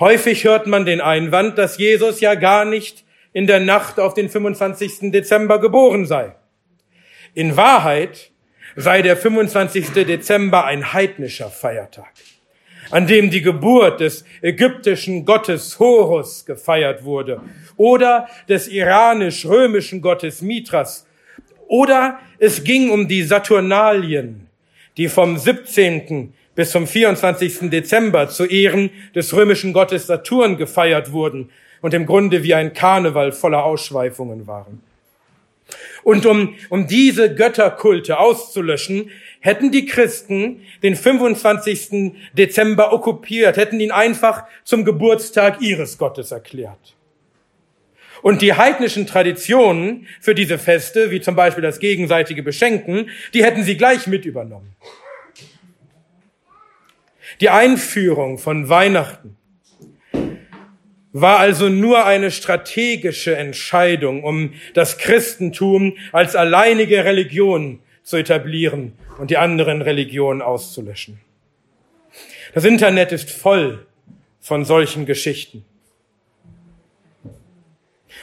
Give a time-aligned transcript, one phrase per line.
[0.00, 4.28] Häufig hört man den Einwand, dass Jesus ja gar nicht in der Nacht auf den
[4.28, 5.10] 25.
[5.10, 6.36] Dezember geboren sei.
[7.34, 8.30] In Wahrheit
[8.76, 9.90] sei der 25.
[9.90, 12.12] Dezember ein heidnischer Feiertag,
[12.90, 17.42] an dem die Geburt des ägyptischen Gottes Horus gefeiert wurde
[17.76, 21.08] oder des iranisch-römischen Gottes Mithras
[21.66, 24.46] oder es ging um die Saturnalien,
[24.96, 26.34] die vom 17.
[26.58, 27.70] bis zum 24.
[27.70, 31.50] Dezember zu Ehren des römischen Gottes Saturn gefeiert wurden
[31.82, 34.82] und im Grunde wie ein Karneval voller Ausschweifungen waren.
[36.02, 42.12] Und um, um diese Götterkulte auszulöschen, hätten die Christen den 25.
[42.32, 46.96] Dezember okkupiert, hätten ihn einfach zum Geburtstag ihres Gottes erklärt.
[48.20, 53.62] Und die heidnischen Traditionen für diese Feste, wie zum Beispiel das gegenseitige Beschenken, die hätten
[53.62, 54.74] sie gleich mit übernommen.
[57.40, 59.36] Die Einführung von Weihnachten
[61.12, 69.30] war also nur eine strategische Entscheidung, um das Christentum als alleinige Religion zu etablieren und
[69.30, 71.20] die anderen Religionen auszulöschen.
[72.54, 73.86] Das Internet ist voll
[74.40, 75.64] von solchen Geschichten.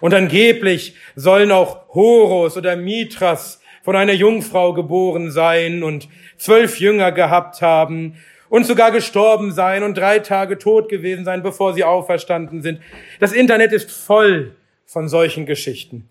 [0.00, 7.12] Und angeblich sollen auch Horus oder Mithras von einer Jungfrau geboren sein und zwölf Jünger
[7.12, 8.16] gehabt haben
[8.52, 12.82] und sogar gestorben sein und drei Tage tot gewesen sein, bevor sie auferstanden sind.
[13.18, 16.06] Das Internet ist voll von solchen Geschichten.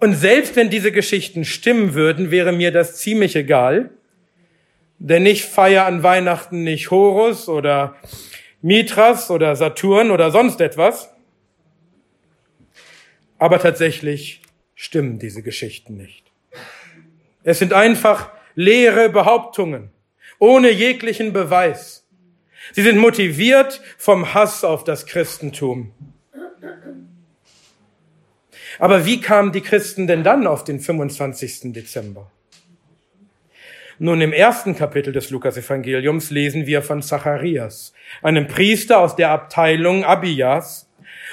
[0.00, 3.90] Und selbst wenn diese Geschichten stimmen würden, wäre mir das ziemlich egal,
[4.98, 7.96] denn ich feiere an Weihnachten nicht Horus oder
[8.62, 11.12] Mithras oder Saturn oder sonst etwas,
[13.36, 14.40] aber tatsächlich
[14.74, 16.32] stimmen diese Geschichten nicht.
[17.42, 19.90] Es sind einfach leere Behauptungen,
[20.38, 22.06] ohne jeglichen Beweis.
[22.72, 25.92] Sie sind motiviert vom Hass auf das Christentum.
[28.78, 31.72] Aber wie kamen die Christen denn dann auf den 25.
[31.72, 32.30] Dezember?
[33.98, 40.04] Nun, im ersten Kapitel des Lukas-Evangeliums lesen wir von Zacharias, einem Priester aus der Abteilung
[40.04, 40.86] Abias,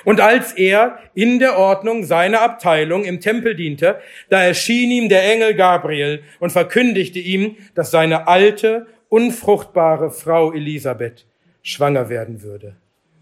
[0.06, 4.00] und als er in der Ordnung seiner Abteilung im Tempel diente,
[4.30, 11.28] da erschien ihm der Engel Gabriel und verkündigte ihm, dass seine alte, unfruchtbare Frau Elisabeth
[11.62, 12.76] schwanger werden würde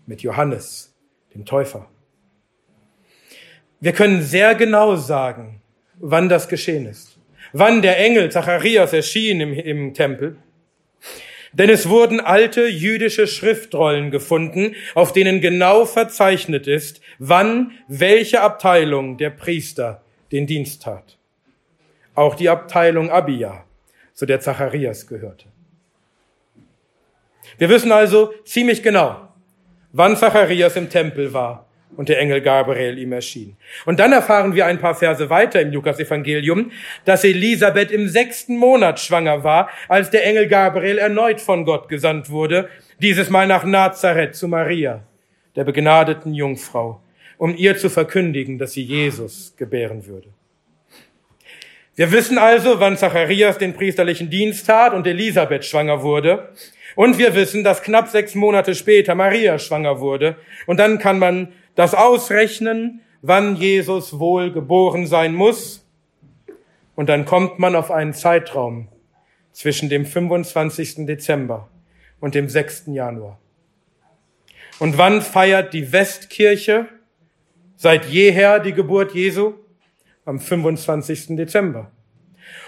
[0.05, 0.95] mit Johannes,
[1.35, 1.89] dem Täufer.
[3.81, 5.61] Wir können sehr genau sagen,
[5.99, 7.19] wann das geschehen ist,
[7.51, 10.37] wann der Engel Zacharias erschien im, im Tempel
[11.53, 19.17] denn es wurden alte jüdische Schriftrollen gefunden, auf denen genau verzeichnet ist, wann welche Abteilung
[19.17, 20.01] der Priester
[20.31, 21.17] den Dienst tat.
[22.15, 23.65] Auch die Abteilung Abia,
[24.13, 25.47] zu der Zacharias gehörte.
[27.57, 29.29] Wir wissen also ziemlich genau,
[29.91, 33.57] wann Zacharias im Tempel war und der Engel Gabriel ihm erschien.
[33.85, 36.71] Und dann erfahren wir ein paar Verse weiter im Lukas-Evangelium,
[37.05, 42.29] dass Elisabeth im sechsten Monat schwanger war, als der Engel Gabriel erneut von Gott gesandt
[42.29, 42.69] wurde,
[42.99, 45.03] dieses Mal nach Nazareth zu Maria,
[45.55, 47.01] der begnadeten Jungfrau,
[47.37, 50.29] um ihr zu verkündigen, dass sie Jesus gebären würde.
[51.95, 56.49] Wir wissen also, wann Zacharias den priesterlichen Dienst tat und Elisabeth schwanger wurde.
[56.95, 60.37] Und wir wissen, dass knapp sechs Monate später Maria schwanger wurde.
[60.67, 65.85] Und dann kann man das Ausrechnen, wann Jesus wohl geboren sein muss.
[66.95, 68.87] Und dann kommt man auf einen Zeitraum
[69.51, 71.05] zwischen dem 25.
[71.05, 71.69] Dezember
[72.19, 72.83] und dem 6.
[72.87, 73.39] Januar.
[74.79, 76.87] Und wann feiert die Westkirche
[77.75, 79.53] seit jeher die Geburt Jesu?
[80.23, 81.35] Am 25.
[81.35, 81.91] Dezember.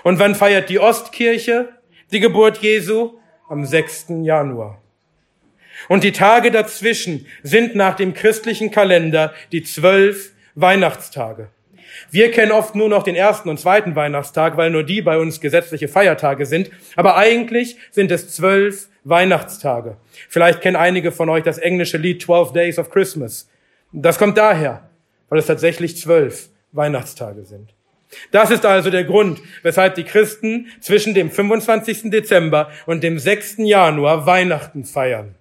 [0.03, 1.69] Und wann feiert die Ostkirche
[2.11, 3.19] die Geburt Jesu?
[3.47, 4.07] Am 6.
[4.23, 4.81] Januar.
[5.89, 11.49] Und die Tage dazwischen sind nach dem christlichen Kalender die zwölf Weihnachtstage.
[12.09, 15.39] Wir kennen oft nur noch den ersten und zweiten Weihnachtstag, weil nur die bei uns
[15.39, 16.71] gesetzliche Feiertage sind.
[16.95, 19.97] Aber eigentlich sind es zwölf Weihnachtstage.
[20.27, 23.49] Vielleicht kennen einige von euch das englische Lied 12 Days of Christmas.
[23.91, 24.89] Das kommt daher,
[25.29, 27.73] weil es tatsächlich zwölf Weihnachtstage sind.
[28.31, 32.11] Das ist also der Grund, weshalb die Christen zwischen dem 25.
[32.11, 33.57] Dezember und dem 6.
[33.59, 35.35] Januar Weihnachten feiern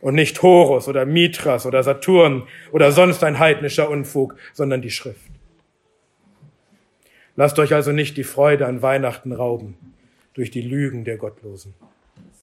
[0.00, 5.30] und nicht Horus oder Mithras oder Saturn oder sonst ein heidnischer Unfug, sondern die Schrift.
[7.36, 9.76] Lasst euch also nicht die Freude an Weihnachten rauben
[10.34, 11.74] durch die Lügen der Gottlosen.